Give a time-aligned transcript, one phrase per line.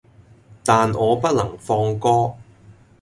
[0.65, 2.33] 但我不能放歌